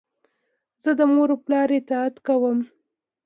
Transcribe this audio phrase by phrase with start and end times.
[0.83, 2.59] زه د مور و پلار اطاعت کوم.